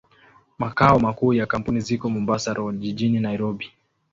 Makao 0.59 0.99
makuu 0.99 1.33
ya 1.33 1.45
kampuni 1.45 1.79
ziko 1.79 2.09
Mombasa 2.09 2.53
Road, 2.53 2.77
jijini 2.79 3.19
Nairobi. 3.19 3.71